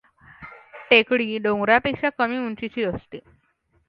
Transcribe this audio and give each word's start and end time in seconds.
टेकडी 0.89 1.37
डोंगरापेक्षा 1.37 2.09
कमी 2.17 2.37
उंचीची 2.37 2.83
असते. 2.83 3.19